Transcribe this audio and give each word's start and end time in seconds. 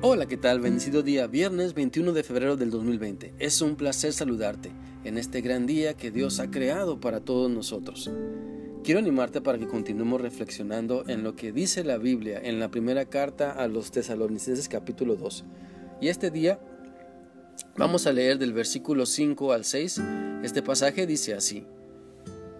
Hola, 0.00 0.26
¿qué 0.26 0.36
tal? 0.36 0.60
Bendecido 0.60 1.02
día, 1.02 1.26
viernes 1.26 1.74
21 1.74 2.12
de 2.12 2.22
febrero 2.22 2.56
del 2.56 2.70
2020. 2.70 3.34
Es 3.40 3.60
un 3.60 3.74
placer 3.74 4.12
saludarte 4.12 4.70
en 5.02 5.18
este 5.18 5.40
gran 5.40 5.66
día 5.66 5.94
que 5.94 6.12
Dios 6.12 6.38
ha 6.38 6.52
creado 6.52 7.00
para 7.00 7.18
todos 7.18 7.50
nosotros. 7.50 8.08
Quiero 8.84 9.00
animarte 9.00 9.40
para 9.40 9.58
que 9.58 9.66
continuemos 9.66 10.20
reflexionando 10.20 11.02
en 11.08 11.24
lo 11.24 11.34
que 11.34 11.50
dice 11.50 11.82
la 11.82 11.98
Biblia 11.98 12.40
en 12.40 12.60
la 12.60 12.70
primera 12.70 13.06
carta 13.06 13.50
a 13.50 13.66
los 13.66 13.90
tesalonicenses 13.90 14.68
capítulo 14.68 15.16
2. 15.16 15.44
Y 16.00 16.06
este 16.06 16.30
día 16.30 16.60
vamos 17.76 18.06
a 18.06 18.12
leer 18.12 18.38
del 18.38 18.52
versículo 18.52 19.04
5 19.04 19.52
al 19.52 19.64
6. 19.64 20.00
Este 20.44 20.62
pasaje 20.62 21.08
dice 21.08 21.34
así. 21.34 21.66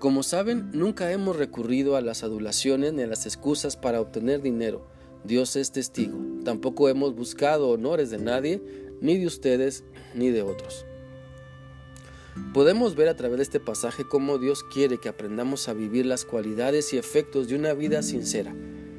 Como 0.00 0.24
saben, 0.24 0.72
nunca 0.72 1.12
hemos 1.12 1.36
recurrido 1.36 1.94
a 1.94 2.00
las 2.00 2.24
adulaciones 2.24 2.94
ni 2.94 3.02
a 3.02 3.06
las 3.06 3.26
excusas 3.26 3.76
para 3.76 4.00
obtener 4.00 4.42
dinero 4.42 4.97
Dios 5.24 5.56
es 5.56 5.72
testigo. 5.72 6.18
Tampoco 6.44 6.88
hemos 6.88 7.14
buscado 7.14 7.68
honores 7.68 8.10
de 8.10 8.18
nadie, 8.18 8.62
ni 9.00 9.18
de 9.18 9.26
ustedes, 9.26 9.84
ni 10.14 10.30
de 10.30 10.42
otros. 10.42 10.86
Podemos 12.54 12.94
ver 12.94 13.08
a 13.08 13.16
través 13.16 13.38
de 13.38 13.42
este 13.42 13.60
pasaje 13.60 14.04
cómo 14.04 14.38
Dios 14.38 14.62
quiere 14.64 14.98
que 14.98 15.08
aprendamos 15.08 15.68
a 15.68 15.74
vivir 15.74 16.06
las 16.06 16.24
cualidades 16.24 16.92
y 16.92 16.98
efectos 16.98 17.48
de 17.48 17.56
una 17.56 17.74
vida 17.74 18.02
sincera. 18.02 18.54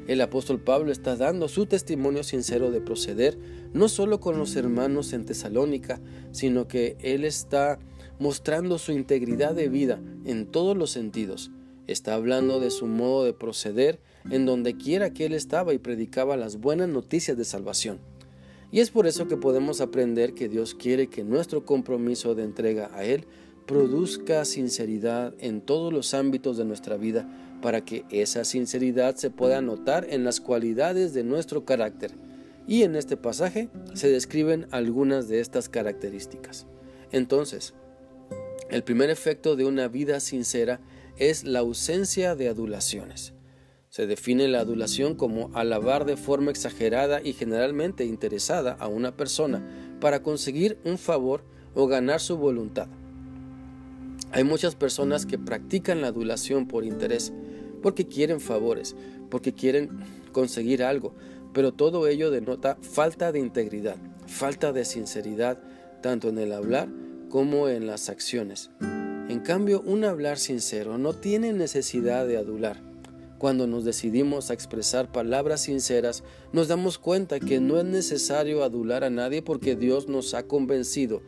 El 0.07 0.21
apóstol 0.21 0.59
Pablo 0.59 0.91
está 0.91 1.15
dando 1.15 1.47
su 1.47 1.65
testimonio 1.65 2.23
sincero 2.23 2.71
de 2.71 2.81
proceder, 2.81 3.37
no 3.73 3.89
solo 3.89 4.19
con 4.19 4.37
los 4.37 4.55
hermanos 4.55 5.13
en 5.13 5.25
Tesalónica, 5.25 6.01
sino 6.31 6.67
que 6.67 6.97
él 7.01 7.23
está 7.23 7.79
mostrando 8.19 8.77
su 8.77 8.91
integridad 8.91 9.55
de 9.55 9.69
vida 9.69 9.99
en 10.25 10.45
todos 10.45 10.75
los 10.75 10.91
sentidos. 10.91 11.51
Está 11.87 12.13
hablando 12.13 12.59
de 12.59 12.71
su 12.71 12.85
modo 12.85 13.23
de 13.23 13.33
proceder 13.33 13.99
en 14.29 14.45
donde 14.45 14.77
quiera 14.77 15.11
que 15.11 15.25
él 15.25 15.33
estaba 15.33 15.73
y 15.73 15.77
predicaba 15.77 16.37
las 16.37 16.57
buenas 16.57 16.89
noticias 16.89 17.37
de 17.37 17.45
salvación. 17.45 17.99
Y 18.71 18.81
es 18.81 18.91
por 18.91 19.07
eso 19.07 19.27
que 19.27 19.37
podemos 19.37 19.81
aprender 19.81 20.33
que 20.33 20.47
Dios 20.47 20.75
quiere 20.75 21.07
que 21.07 21.23
nuestro 21.23 21.65
compromiso 21.65 22.35
de 22.35 22.43
entrega 22.43 22.91
a 22.93 23.03
Él 23.03 23.25
produzca 23.65 24.45
sinceridad 24.45 25.33
en 25.39 25.61
todos 25.61 25.91
los 25.91 26.13
ámbitos 26.13 26.57
de 26.57 26.65
nuestra 26.65 26.97
vida 26.97 27.27
para 27.61 27.83
que 27.83 28.05
esa 28.09 28.45
sinceridad 28.45 29.15
se 29.15 29.31
pueda 29.31 29.61
notar 29.61 30.07
en 30.09 30.23
las 30.23 30.39
cualidades 30.39 31.13
de 31.13 31.23
nuestro 31.23 31.65
carácter. 31.65 32.11
Y 32.67 32.83
en 32.83 32.95
este 32.95 33.17
pasaje 33.17 33.69
se 33.93 34.09
describen 34.09 34.67
algunas 34.71 35.27
de 35.27 35.39
estas 35.39 35.69
características. 35.69 36.67
Entonces, 37.11 37.73
el 38.69 38.83
primer 38.83 39.09
efecto 39.09 39.55
de 39.55 39.65
una 39.65 39.87
vida 39.87 40.19
sincera 40.19 40.79
es 41.17 41.43
la 41.43 41.59
ausencia 41.59 42.35
de 42.35 42.49
adulaciones. 42.49 43.33
Se 43.89 44.05
define 44.05 44.47
la 44.47 44.59
adulación 44.59 45.15
como 45.15 45.49
alabar 45.55 46.05
de 46.05 46.15
forma 46.15 46.51
exagerada 46.51 47.21
y 47.23 47.33
generalmente 47.33 48.05
interesada 48.05 48.73
a 48.79 48.87
una 48.87 49.17
persona 49.17 49.67
para 49.99 50.21
conseguir 50.21 50.77
un 50.85 50.99
favor 50.99 51.43
o 51.73 51.87
ganar 51.87 52.19
su 52.19 52.37
voluntad. 52.37 52.87
Hay 54.31 54.43
muchas 54.43 54.75
personas 54.75 55.25
que 55.25 55.39
practican 55.39 56.01
la 56.01 56.07
adulación 56.07 56.67
por 56.67 56.85
interés, 56.85 57.33
porque 57.81 58.05
quieren 58.05 58.39
favores, 58.39 58.95
porque 59.31 59.53
quieren 59.53 59.89
conseguir 60.33 60.83
algo, 60.83 61.15
pero 61.51 61.73
todo 61.73 62.07
ello 62.07 62.29
denota 62.29 62.77
falta 62.81 63.31
de 63.31 63.39
integridad, 63.39 63.97
falta 64.27 64.71
de 64.71 64.85
sinceridad, 64.85 65.63
tanto 66.03 66.29
en 66.29 66.37
el 66.37 66.53
hablar 66.53 66.89
como 67.29 67.69
en 67.69 67.87
las 67.87 68.09
acciones. 68.09 68.69
En 68.81 69.39
cambio, 69.39 69.81
un 69.81 70.03
hablar 70.03 70.37
sincero 70.37 70.99
no 70.99 71.13
tiene 71.13 71.53
necesidad 71.53 72.27
de 72.27 72.37
adular. 72.37 72.88
Cuando 73.39 73.67
nos 73.67 73.85
decidimos 73.85 74.51
a 74.51 74.53
expresar 74.53 75.13
palabras 75.13 75.61
sinceras, 75.61 76.25
nos 76.51 76.67
damos 76.67 76.97
cuenta 76.99 77.39
que 77.39 77.61
no 77.61 77.79
es 77.79 77.85
necesario 77.85 78.65
adular 78.65 79.05
a 79.05 79.09
nadie 79.09 79.41
porque 79.41 79.77
Dios 79.77 80.09
nos 80.09 80.33
ha 80.33 80.43
convencido 80.43 81.21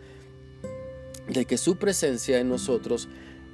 de 1.29 1.45
que 1.45 1.57
su 1.57 1.77
presencia 1.77 2.39
en 2.39 2.49
nosotros 2.49 3.07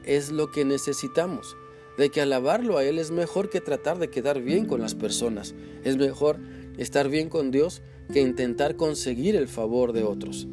es 0.05 0.31
lo 0.31 0.49
que 0.49 0.65
necesitamos, 0.65 1.55
de 1.99 2.09
que 2.09 2.19
alabarlo 2.19 2.79
a 2.79 2.83
Él 2.83 2.97
es 2.97 3.11
mejor 3.11 3.51
que 3.51 3.61
tratar 3.61 3.99
de 3.99 4.09
quedar 4.09 4.41
bien 4.41 4.65
con 4.65 4.81
las 4.81 4.95
personas, 4.95 5.53
es 5.83 5.95
mejor 5.97 6.39
estar 6.79 7.09
bien 7.09 7.29
con 7.29 7.51
Dios 7.51 7.83
que 8.11 8.21
intentar 8.21 8.75
conseguir 8.75 9.35
el 9.35 9.47
favor 9.47 9.93
de 9.93 10.03
otros. 10.03 10.47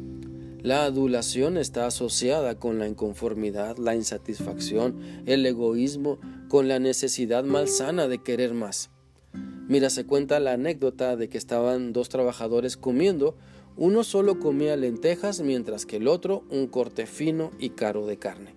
La 0.61 0.85
adulación 0.85 1.57
está 1.57 1.85
asociada 1.85 2.57
con 2.57 2.79
la 2.79 2.87
inconformidad, 2.87 3.77
la 3.77 3.95
insatisfacción, 3.95 4.99
el 5.27 5.45
egoísmo, 5.45 6.19
con 6.55 6.69
la 6.69 6.79
necesidad 6.79 7.43
malsana 7.43 8.07
de 8.07 8.19
querer 8.19 8.53
más. 8.53 8.89
Mira, 9.67 9.89
se 9.89 10.05
cuenta 10.05 10.39
la 10.39 10.53
anécdota 10.53 11.17
de 11.17 11.27
que 11.27 11.37
estaban 11.37 11.91
dos 11.91 12.07
trabajadores 12.07 12.77
comiendo, 12.77 13.35
uno 13.75 14.05
solo 14.05 14.39
comía 14.39 14.77
lentejas 14.77 15.41
mientras 15.41 15.85
que 15.85 15.97
el 15.97 16.07
otro 16.07 16.45
un 16.49 16.67
corte 16.67 17.07
fino 17.07 17.51
y 17.59 17.71
caro 17.71 18.07
de 18.07 18.19
carne. 18.19 18.55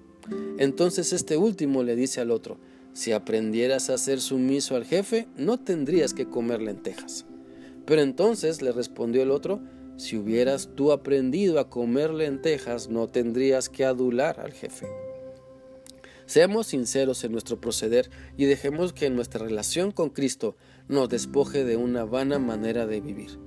Entonces 0.61 1.13
este 1.13 1.37
último 1.37 1.83
le 1.83 1.97
dice 1.97 2.21
al 2.21 2.31
otro, 2.31 2.59
si 2.93 3.11
aprendieras 3.11 3.91
a 3.91 3.99
ser 3.99 4.21
sumiso 4.21 4.77
al 4.77 4.85
jefe, 4.85 5.27
no 5.37 5.59
tendrías 5.59 6.15
que 6.15 6.29
comer 6.29 6.63
lentejas. 6.63 7.27
Pero 7.85 8.03
entonces 8.03 8.63
le 8.63 8.71
respondió 8.71 9.25
el 9.25 9.33
otro, 9.33 9.61
si 9.97 10.17
hubieras 10.17 10.71
tú 10.77 10.93
aprendido 10.93 11.59
a 11.59 11.69
comer 11.69 12.13
lentejas, 12.13 12.91
no 12.91 13.09
tendrías 13.09 13.69
que 13.69 13.85
adular 13.85 14.39
al 14.39 14.53
jefe. 14.53 14.87
Seamos 16.29 16.67
sinceros 16.67 17.25
en 17.25 17.33
nuestro 17.33 17.59
proceder 17.59 18.11
y 18.37 18.45
dejemos 18.45 18.93
que 18.93 19.09
nuestra 19.09 19.47
relación 19.47 19.93
con 19.93 20.11
Cristo 20.11 20.57
nos 20.87 21.09
despoje 21.09 21.65
de 21.65 21.77
una 21.77 22.05
vana 22.05 22.39
manera 22.39 22.87
de 22.87 23.01
vivir. 23.01 23.39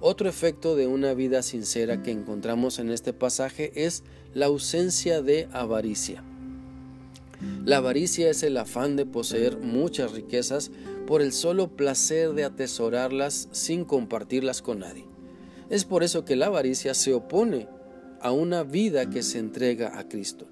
Otro 0.00 0.26
efecto 0.26 0.76
de 0.76 0.86
una 0.86 1.12
vida 1.12 1.42
sincera 1.42 2.02
que 2.02 2.12
encontramos 2.12 2.78
en 2.78 2.90
este 2.90 3.12
pasaje 3.12 3.70
es 3.84 4.02
la 4.32 4.46
ausencia 4.46 5.20
de 5.20 5.46
avaricia. 5.52 6.24
La 7.66 7.76
avaricia 7.76 8.30
es 8.30 8.42
el 8.42 8.56
afán 8.56 8.96
de 8.96 9.04
poseer 9.04 9.58
muchas 9.58 10.12
riquezas 10.12 10.70
por 11.06 11.20
el 11.20 11.32
solo 11.32 11.76
placer 11.76 12.32
de 12.32 12.44
atesorarlas 12.44 13.50
sin 13.52 13.84
compartirlas 13.84 14.62
con 14.62 14.78
nadie. 14.78 15.04
Es 15.68 15.84
por 15.84 16.02
eso 16.02 16.24
que 16.24 16.36
la 16.36 16.46
avaricia 16.46 16.94
se 16.94 17.12
opone 17.12 17.68
a 18.22 18.32
una 18.32 18.62
vida 18.62 19.10
que 19.10 19.22
se 19.22 19.38
entrega 19.38 19.98
a 19.98 20.08
Cristo. 20.08 20.46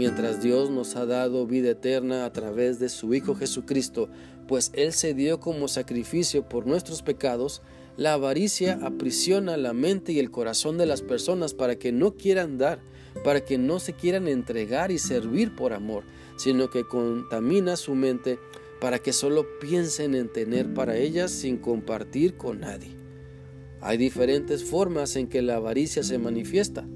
Mientras 0.00 0.42
Dios 0.42 0.70
nos 0.70 0.96
ha 0.96 1.04
dado 1.04 1.46
vida 1.46 1.72
eterna 1.72 2.24
a 2.24 2.32
través 2.32 2.78
de 2.78 2.88
su 2.88 3.12
Hijo 3.12 3.34
Jesucristo, 3.34 4.08
pues 4.48 4.70
Él 4.72 4.94
se 4.94 5.12
dio 5.12 5.40
como 5.40 5.68
sacrificio 5.68 6.48
por 6.48 6.66
nuestros 6.66 7.02
pecados, 7.02 7.60
la 7.98 8.14
avaricia 8.14 8.78
aprisiona 8.80 9.58
la 9.58 9.74
mente 9.74 10.12
y 10.12 10.18
el 10.18 10.30
corazón 10.30 10.78
de 10.78 10.86
las 10.86 11.02
personas 11.02 11.52
para 11.52 11.76
que 11.76 11.92
no 11.92 12.14
quieran 12.14 12.56
dar, 12.56 12.80
para 13.24 13.44
que 13.44 13.58
no 13.58 13.78
se 13.78 13.92
quieran 13.92 14.26
entregar 14.26 14.90
y 14.90 14.98
servir 14.98 15.54
por 15.54 15.74
amor, 15.74 16.04
sino 16.38 16.70
que 16.70 16.84
contamina 16.84 17.76
su 17.76 17.94
mente 17.94 18.38
para 18.80 19.00
que 19.00 19.12
solo 19.12 19.44
piensen 19.60 20.14
en 20.14 20.32
tener 20.32 20.72
para 20.72 20.96
ellas 20.96 21.30
sin 21.30 21.58
compartir 21.58 22.38
con 22.38 22.60
nadie. 22.60 22.96
Hay 23.82 23.98
diferentes 23.98 24.64
formas 24.64 25.14
en 25.16 25.26
que 25.26 25.42
la 25.42 25.56
avaricia 25.56 26.02
se 26.02 26.16
manifiesta. 26.16 26.86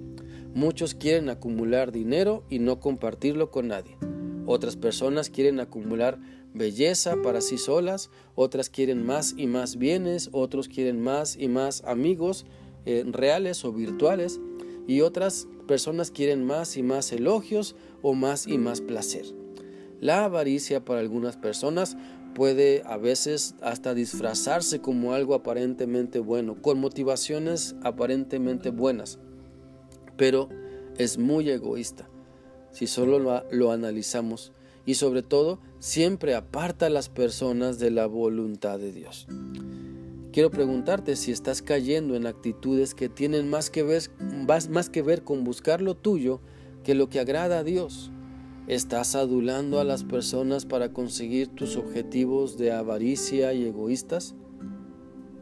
Muchos 0.54 0.94
quieren 0.94 1.30
acumular 1.30 1.90
dinero 1.90 2.44
y 2.48 2.60
no 2.60 2.78
compartirlo 2.78 3.50
con 3.50 3.68
nadie. 3.68 3.96
Otras 4.46 4.76
personas 4.76 5.28
quieren 5.28 5.58
acumular 5.58 6.20
belleza 6.52 7.16
para 7.24 7.40
sí 7.40 7.58
solas, 7.58 8.08
otras 8.36 8.70
quieren 8.70 9.04
más 9.04 9.34
y 9.36 9.48
más 9.48 9.76
bienes, 9.78 10.28
otros 10.30 10.68
quieren 10.68 11.00
más 11.00 11.36
y 11.36 11.48
más 11.48 11.82
amigos 11.84 12.46
eh, 12.86 13.04
reales 13.04 13.64
o 13.64 13.72
virtuales, 13.72 14.40
y 14.86 15.00
otras 15.00 15.48
personas 15.66 16.12
quieren 16.12 16.44
más 16.44 16.76
y 16.76 16.84
más 16.84 17.10
elogios 17.10 17.74
o 18.02 18.14
más 18.14 18.46
y 18.46 18.56
más 18.56 18.80
placer. 18.80 19.24
La 20.00 20.24
avaricia 20.24 20.84
para 20.84 21.00
algunas 21.00 21.36
personas 21.36 21.96
puede 22.34 22.82
a 22.84 22.96
veces 22.96 23.56
hasta 23.60 23.92
disfrazarse 23.92 24.80
como 24.80 25.14
algo 25.14 25.34
aparentemente 25.34 26.20
bueno, 26.20 26.62
con 26.62 26.78
motivaciones 26.78 27.74
aparentemente 27.82 28.70
buenas, 28.70 29.18
pero 30.16 30.48
es 30.96 31.18
muy 31.18 31.50
egoísta 31.50 32.08
si 32.74 32.88
solo 32.88 33.44
lo, 33.50 33.70
analizamos 33.70 34.52
y 34.84 34.94
sobre 34.94 35.22
todo 35.22 35.60
siempre 35.78 36.34
aparta 36.34 36.86
a 36.86 36.90
las 36.90 37.08
personas 37.08 37.78
de 37.78 37.90
la 37.90 38.06
voluntad 38.06 38.78
de 38.78 38.92
Dios. 38.92 39.26
Quiero 40.32 40.50
preguntarte 40.50 41.14
si 41.14 41.30
estás 41.30 41.62
cayendo 41.62 42.16
en 42.16 42.26
actitudes 42.26 42.94
que 42.94 43.08
tienen 43.08 43.48
más 43.48 43.70
que 43.70 43.84
ver, 43.84 44.02
más 44.68 44.90
que 44.90 45.02
ver 45.02 45.22
con 45.22 45.44
buscar 45.44 45.80
lo 45.80 45.94
tuyo 45.94 46.40
que 46.82 46.96
lo 46.96 47.08
que 47.08 47.20
agrada 47.20 47.60
a 47.60 47.64
Dios. 47.64 48.10
¿Estás 48.66 49.14
adulando 49.14 49.78
a 49.78 49.84
las 49.84 50.02
personas 50.02 50.66
para 50.66 50.92
conseguir 50.92 51.48
tus 51.48 51.76
objetivos 51.76 52.58
de 52.58 52.72
avaricia 52.72 53.52
y 53.52 53.64
egoístas? 53.64 54.34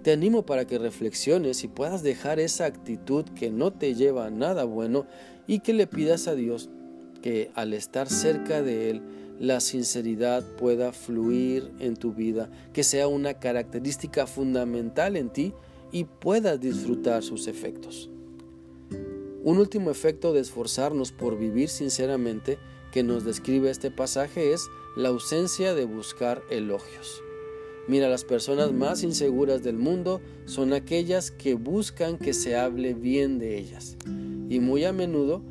Te 0.03 0.11
animo 0.13 0.45
para 0.45 0.67
que 0.67 0.79
reflexiones 0.79 1.63
y 1.63 1.69
puedas 1.69 2.03
dejar 2.03 2.41
esa 2.41 2.65
actitud 2.65 3.25
que 3.37 3.51
no 3.51 3.73
te 3.73 3.95
lleva 3.95 4.27
a 4.27 4.31
nada 4.31 4.65
bueno 4.65 5.07
y 5.47 5.61
que 5.61 5.73
le 5.73 5.87
pidas 5.87 6.27
a 6.27 6.35
Dios 6.35 6.71
que 7.23 7.53
al 7.55 7.73
estar 7.73 8.09
cerca 8.09 8.63
de 8.63 8.91
Él 8.91 9.03
la 9.39 9.61
sinceridad 9.61 10.45
pueda 10.57 10.93
fluir 10.93 11.71
en 11.79 11.97
tu 11.97 12.13
vida, 12.13 12.51
que 12.73 12.83
sea 12.85 13.07
una 13.07 13.35
característica 13.35 14.27
fundamental 14.27 15.17
en 15.17 15.31
ti 15.31 15.55
y 15.93 16.05
puedas 16.05 16.61
disfrutar 16.61 17.23
sus 17.23 17.47
efectos. 17.47 18.11
Un 19.45 19.59
último 19.59 19.91
efecto 19.91 20.33
de 20.33 20.41
esforzarnos 20.41 21.13
por 21.13 21.39
vivir 21.39 21.69
sinceramente 21.69 22.59
que 22.93 23.03
nos 23.03 23.25
describe 23.25 23.71
este 23.71 23.91
pasaje 23.91 24.53
es 24.53 24.69
la 24.97 25.09
ausencia 25.09 25.75
de 25.75 25.85
buscar 25.85 26.43
elogios. 26.51 27.23
Mira, 27.89 28.09
las 28.09 28.25
personas 28.25 28.73
más 28.73 29.03
inseguras 29.03 29.63
del 29.63 29.77
mundo 29.77 30.21
son 30.45 30.73
aquellas 30.73 31.31
que 31.31 31.55
buscan 31.55 32.17
que 32.17 32.33
se 32.33 32.57
hable 32.57 32.95
bien 32.95 33.39
de 33.39 33.59
ellas. 33.59 33.97
Y 34.49 34.61
muy 34.61 34.85
a 34.85 34.93
menudo 34.93 35.43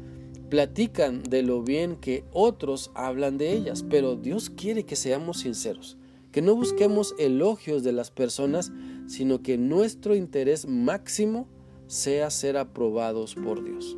platican 0.49 1.23
de 1.23 1.43
lo 1.43 1.63
bien 1.63 1.95
que 1.95 2.23
otros 2.31 2.91
hablan 2.93 3.37
de 3.37 3.53
ellas, 3.53 3.85
pero 3.89 4.15
Dios 4.15 4.49
quiere 4.49 4.83
que 4.83 4.95
seamos 4.95 5.39
sinceros, 5.39 5.97
que 6.31 6.41
no 6.41 6.55
busquemos 6.55 7.15
elogios 7.17 7.83
de 7.83 7.93
las 7.93 8.11
personas, 8.11 8.71
sino 9.07 9.41
que 9.41 9.57
nuestro 9.57 10.15
interés 10.15 10.67
máximo 10.67 11.47
sea 11.87 12.29
ser 12.29 12.57
aprobados 12.57 13.35
por 13.35 13.63
Dios. 13.63 13.97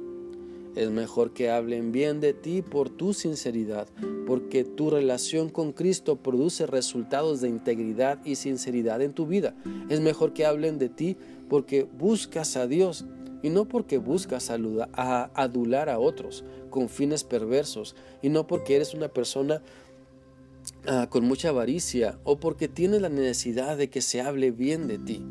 Es 0.75 0.90
mejor 0.90 1.34
que 1.34 1.52
hablen 1.52 1.92
bien 1.92 2.20
de 2.20 2.34
ti 2.34 2.64
por 2.64 2.90
tu 2.90 3.14
sinceridad, 3.14 3.88
porque 4.25 4.64
tu 4.64 4.90
relación 4.90 5.50
con 5.50 5.72
Cristo 5.72 6.16
produce 6.16 6.66
resultados 6.66 7.42
de 7.42 7.50
integridad 7.50 8.20
y 8.25 8.36
sinceridad 8.36 9.02
en 9.02 9.14
tu 9.14 9.28
vida. 9.28 9.56
Es 9.90 10.02
mejor 10.02 10.34
que 10.34 10.46
hablen 10.46 10.80
de 10.80 10.90
ti 10.90 11.16
porque 11.48 11.84
buscas 11.84 12.58
a 12.58 12.66
Dios 12.66 13.06
y 13.44 13.50
no 13.50 13.66
porque 13.66 14.00
buscas 14.00 14.50
a 14.50 15.25
adular 15.36 15.90
a 15.90 16.00
otros 16.00 16.44
con 16.72 16.90
fines 16.90 17.24
perversos 17.24 17.96
y 18.24 18.30
no 18.30 18.48
porque 18.48 18.76
eres 18.76 18.96
una 18.96 19.10
persona 19.10 19.62
ah, 20.88 21.08
con 21.10 21.26
mucha 21.26 21.50
avaricia 21.50 22.18
o 22.24 22.40
porque 22.40 22.68
tienes 22.68 23.02
la 23.02 23.10
necesidad 23.10 23.78
de 23.78 23.90
que 23.90 24.02
se 24.02 24.22
hable 24.22 24.50
bien 24.50 24.88
de 24.88 24.98
ti. 24.98 25.24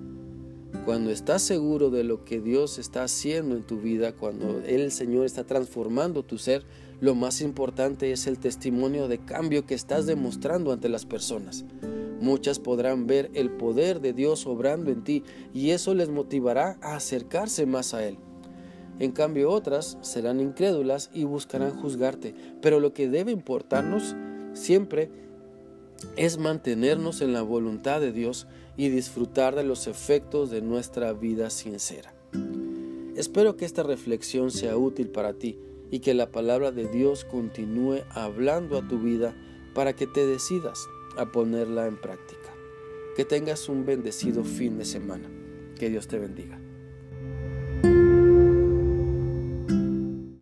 Cuando 0.85 1.13
estás 1.13 1.43
seguro 1.43 1.91
de 1.91 2.03
lo 2.03 2.25
que 2.25 2.41
Dios 2.41 2.79
está 2.79 3.05
haciendo 3.05 3.55
en 3.55 3.63
tu 3.63 3.79
vida, 3.79 4.13
cuando 4.13 4.61
el 4.67 4.91
Señor 4.91 5.27
está 5.27 5.45
transformando 5.45 6.25
tu 6.25 6.39
ser, 6.39 6.65
lo 7.01 7.15
más 7.15 7.41
importante 7.41 8.11
es 8.11 8.27
el 8.27 8.39
testimonio 8.39 9.07
de 9.07 9.19
cambio 9.19 9.65
que 9.65 9.75
estás 9.75 10.07
demostrando 10.07 10.73
ante 10.73 10.89
las 10.89 11.07
personas. 11.07 11.65
Muchas 12.21 12.59
podrán 12.59 13.07
ver 13.07 13.31
el 13.35 13.51
poder 13.51 14.01
de 14.01 14.13
Dios 14.13 14.47
obrando 14.47 14.91
en 14.91 15.05
ti 15.05 15.23
y 15.55 15.71
eso 15.71 15.95
les 15.95 16.09
motivará 16.09 16.79
a 16.81 16.97
acercarse 16.97 17.65
más 17.65 17.95
a 17.95 18.05
Él. 18.05 18.19
En 18.99 19.13
cambio 19.13 19.51
otras 19.51 19.99
serán 20.01 20.41
incrédulas 20.41 21.11
y 21.13 21.25
buscarán 21.25 21.77
juzgarte, 21.77 22.35
pero 22.61 22.81
lo 22.81 22.93
que 22.93 23.09
debe 23.09 23.33
importarnos 23.33 24.15
siempre 24.53 25.11
es 26.16 26.38
mantenernos 26.38 27.20
en 27.20 27.32
la 27.32 27.43
voluntad 27.43 28.00
de 28.00 28.12
Dios 28.12 28.46
y 28.76 28.88
disfrutar 28.88 29.54
de 29.54 29.64
los 29.64 29.87
efectos 29.87 30.50
de 30.50 30.62
nuestra 30.62 31.12
vida 31.12 31.50
sincera. 31.50 32.14
Espero 33.16 33.56
que 33.56 33.64
esta 33.64 33.82
reflexión 33.82 34.50
sea 34.50 34.76
útil 34.76 35.08
para 35.08 35.34
ti 35.34 35.58
y 35.90 36.00
que 36.00 36.14
la 36.14 36.31
palabra 36.31 36.72
de 36.72 36.88
Dios 36.88 37.25
continúe 37.25 37.99
hablando 38.10 38.78
a 38.78 38.88
tu 38.88 38.99
vida 38.99 39.37
para 39.75 39.93
que 39.93 40.06
te 40.06 40.26
decidas 40.26 40.78
a 41.19 41.31
ponerla 41.31 41.87
en 41.87 42.00
práctica. 42.00 42.50
Que 43.16 43.26
tengas 43.26 43.69
un 43.69 43.84
bendecido 43.84 44.43
fin 44.43 44.78
de 44.78 44.87
semana. 44.87 45.28
Que 45.78 45.90
Dios 45.90 46.08
te 46.08 46.19
bendiga. 46.19 46.62